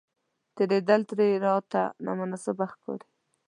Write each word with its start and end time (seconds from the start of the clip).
تېرېدل 0.55 1.01
ترې 1.09 1.27
راته 1.45 1.81
نامناسبه 2.05 2.65
ښکاري. 2.71 3.07